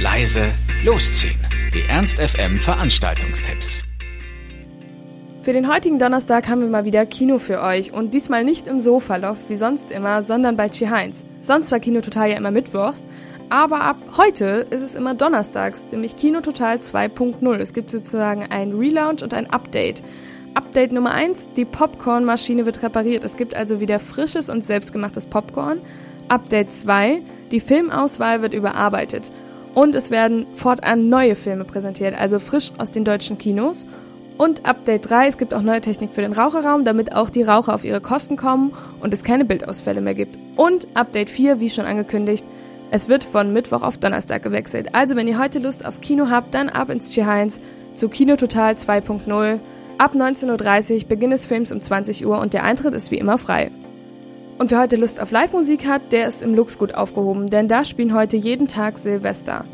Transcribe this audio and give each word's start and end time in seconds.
leise, 0.00 0.52
losziehen. 0.84 1.44
Die 1.74 1.82
Ernst 1.88 2.20
FM 2.20 2.58
Veranstaltungstipps. 2.60 3.82
Für 5.42 5.52
den 5.52 5.72
heutigen 5.72 5.98
Donnerstag 5.98 6.48
haben 6.48 6.60
wir 6.60 6.68
mal 6.68 6.84
wieder 6.84 7.04
Kino 7.04 7.38
für 7.38 7.60
euch 7.60 7.92
und 7.92 8.14
diesmal 8.14 8.44
nicht 8.44 8.68
im 8.68 8.78
Sofaloft 8.78 9.48
wie 9.48 9.56
sonst 9.56 9.90
immer, 9.90 10.22
sondern 10.22 10.56
bei 10.56 10.68
Chi 10.68 10.86
Heinz. 10.86 11.24
Sonst 11.40 11.72
war 11.72 11.80
Kino 11.80 12.00
Total 12.00 12.30
ja 12.30 12.36
immer 12.36 12.52
mittwochs, 12.52 13.04
aber 13.48 13.80
ab 13.80 13.96
heute 14.16 14.66
ist 14.70 14.82
es 14.82 14.94
immer 14.94 15.14
donnerstags, 15.14 15.88
nämlich 15.90 16.14
Kino 16.14 16.42
Total 16.42 16.76
2.0. 16.76 17.56
Es 17.56 17.72
gibt 17.72 17.90
sozusagen 17.90 18.44
ein 18.50 18.74
Relaunch 18.74 19.24
und 19.24 19.34
ein 19.34 19.50
Update. 19.50 20.04
Update 20.54 20.92
Nummer 20.92 21.10
1, 21.10 21.54
die 21.56 21.64
Popcornmaschine 21.64 22.66
wird 22.66 22.84
repariert. 22.84 23.24
Es 23.24 23.36
gibt 23.36 23.54
also 23.54 23.80
wieder 23.80 23.98
frisches 23.98 24.48
und 24.48 24.64
selbstgemachtes 24.64 25.26
Popcorn. 25.26 25.80
Update 26.28 26.70
2, 26.70 27.20
die 27.50 27.60
Filmauswahl 27.60 28.42
wird 28.42 28.54
überarbeitet. 28.54 29.32
Und 29.74 29.94
es 29.94 30.10
werden 30.10 30.46
fortan 30.54 31.08
neue 31.08 31.34
Filme 31.34 31.64
präsentiert, 31.64 32.18
also 32.18 32.38
frisch 32.38 32.72
aus 32.78 32.90
den 32.90 33.04
deutschen 33.04 33.38
Kinos. 33.38 33.86
Und 34.36 34.66
Update 34.66 35.10
3, 35.10 35.26
es 35.26 35.36
gibt 35.38 35.52
auch 35.52 35.62
neue 35.62 35.80
Technik 35.80 36.12
für 36.12 36.22
den 36.22 36.32
Raucherraum, 36.32 36.84
damit 36.84 37.12
auch 37.12 37.28
die 37.28 37.42
Raucher 37.42 37.74
auf 37.74 37.84
ihre 37.84 38.00
Kosten 38.00 38.36
kommen 38.36 38.72
und 39.00 39.12
es 39.12 39.24
keine 39.24 39.44
Bildausfälle 39.44 40.00
mehr 40.00 40.14
gibt. 40.14 40.38
Und 40.56 40.86
Update 40.94 41.28
4, 41.28 41.58
wie 41.58 41.70
schon 41.70 41.86
angekündigt, 41.86 42.44
es 42.90 43.08
wird 43.08 43.24
von 43.24 43.52
Mittwoch 43.52 43.82
auf 43.82 43.98
Donnerstag 43.98 44.42
gewechselt. 44.42 44.94
Also 44.94 45.16
wenn 45.16 45.28
ihr 45.28 45.38
heute 45.38 45.58
Lust 45.58 45.84
auf 45.84 46.00
Kino 46.00 46.30
habt, 46.30 46.54
dann 46.54 46.68
ab 46.68 46.88
ins 46.88 47.12
G1 47.12 47.58
zu 47.94 48.08
Kino 48.08 48.36
Total 48.36 48.74
2.0. 48.74 49.58
Ab 49.98 50.14
19.30 50.14 51.02
Uhr 51.02 51.08
Beginn 51.08 51.30
des 51.30 51.44
Films 51.44 51.72
um 51.72 51.80
20 51.80 52.24
Uhr 52.24 52.38
und 52.38 52.54
der 52.54 52.62
Eintritt 52.62 52.94
ist 52.94 53.10
wie 53.10 53.18
immer 53.18 53.36
frei. 53.36 53.72
Und 54.58 54.72
wer 54.72 54.80
heute 54.80 54.96
Lust 54.96 55.20
auf 55.20 55.30
Live-Musik 55.30 55.86
hat, 55.86 56.10
der 56.10 56.26
ist 56.26 56.42
im 56.42 56.52
Lux 56.52 56.78
gut 56.78 56.92
aufgehoben, 56.92 57.46
denn 57.46 57.68
da 57.68 57.84
spielen 57.84 58.12
heute 58.12 58.36
jeden 58.36 58.66
Tag 58.66 58.98
Silvester. 58.98 59.64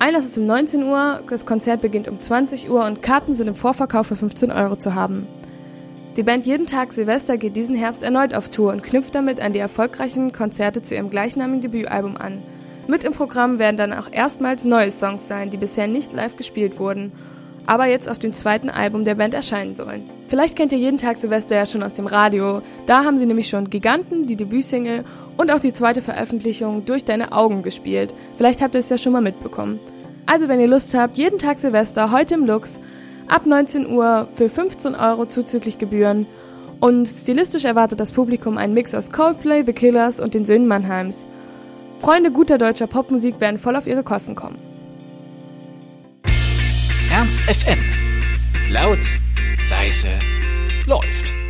Einlass 0.00 0.24
ist 0.24 0.36
um 0.36 0.46
19 0.46 0.82
Uhr, 0.82 1.22
das 1.30 1.46
Konzert 1.46 1.80
beginnt 1.80 2.08
um 2.08 2.18
20 2.18 2.68
Uhr 2.68 2.84
und 2.84 3.02
Karten 3.02 3.34
sind 3.34 3.46
im 3.46 3.54
Vorverkauf 3.54 4.08
für 4.08 4.16
15 4.16 4.50
Euro 4.50 4.74
zu 4.74 4.96
haben. 4.96 5.28
Die 6.16 6.24
Band 6.24 6.44
Jeden 6.44 6.66
Tag 6.66 6.92
Silvester 6.92 7.36
geht 7.36 7.54
diesen 7.54 7.76
Herbst 7.76 8.02
erneut 8.02 8.34
auf 8.34 8.48
Tour 8.48 8.72
und 8.72 8.82
knüpft 8.82 9.14
damit 9.14 9.38
an 9.38 9.52
die 9.52 9.60
erfolgreichen 9.60 10.32
Konzerte 10.32 10.82
zu 10.82 10.96
ihrem 10.96 11.10
gleichnamigen 11.10 11.60
Debütalbum 11.60 12.16
an. 12.16 12.42
Mit 12.88 13.04
im 13.04 13.12
Programm 13.12 13.60
werden 13.60 13.76
dann 13.76 13.92
auch 13.92 14.10
erstmals 14.10 14.64
neue 14.64 14.90
Songs 14.90 15.28
sein, 15.28 15.50
die 15.50 15.56
bisher 15.56 15.86
nicht 15.86 16.12
live 16.12 16.36
gespielt 16.36 16.80
wurden, 16.80 17.12
aber 17.66 17.86
jetzt 17.86 18.08
auf 18.08 18.18
dem 18.18 18.32
zweiten 18.32 18.70
Album 18.70 19.04
der 19.04 19.14
Band 19.16 19.34
erscheinen 19.34 19.74
sollen. 19.74 20.04
Vielleicht 20.28 20.56
kennt 20.56 20.72
ihr 20.72 20.78
Jeden 20.78 20.98
Tag 20.98 21.16
Silvester 21.16 21.56
ja 21.56 21.66
schon 21.66 21.82
aus 21.82 21.94
dem 21.94 22.06
Radio. 22.06 22.62
Da 22.86 23.04
haben 23.04 23.18
sie 23.18 23.26
nämlich 23.26 23.48
schon 23.48 23.70
Giganten, 23.70 24.26
die 24.26 24.36
Debütsingle 24.36 25.04
und 25.36 25.52
auch 25.52 25.60
die 25.60 25.72
zweite 25.72 26.02
Veröffentlichung 26.02 26.84
Durch 26.84 27.04
deine 27.04 27.32
Augen 27.32 27.62
gespielt. 27.62 28.14
Vielleicht 28.36 28.62
habt 28.62 28.74
ihr 28.74 28.80
es 28.80 28.88
ja 28.88 28.98
schon 28.98 29.12
mal 29.12 29.22
mitbekommen. 29.22 29.78
Also 30.26 30.48
wenn 30.48 30.60
ihr 30.60 30.66
Lust 30.66 30.94
habt, 30.94 31.16
jeden 31.16 31.38
Tag 31.38 31.58
Silvester 31.58 32.10
heute 32.10 32.34
im 32.34 32.46
Lux 32.46 32.80
ab 33.28 33.46
19 33.46 33.90
Uhr 33.90 34.28
für 34.34 34.48
15 34.48 34.94
Euro 34.94 35.26
zuzüglich 35.26 35.78
Gebühren. 35.78 36.26
Und 36.80 37.06
stilistisch 37.06 37.64
erwartet 37.64 38.00
das 38.00 38.12
Publikum 38.12 38.58
einen 38.58 38.74
Mix 38.74 38.94
aus 38.94 39.10
Coldplay, 39.10 39.64
The 39.64 39.72
Killers 39.72 40.20
und 40.20 40.34
den 40.34 40.44
Söhnen 40.44 40.68
Mannheims. 40.68 41.26
Freunde 42.00 42.30
guter 42.30 42.58
deutscher 42.58 42.86
Popmusik 42.86 43.40
werden 43.40 43.58
voll 43.58 43.76
auf 43.76 43.86
ihre 43.86 44.02
Kosten 44.02 44.34
kommen. 44.34 44.65
Ernst 47.26 47.40
FM. 47.48 47.78
Laut, 48.70 49.00
leise, 49.68 50.20
läuft. 50.86 51.45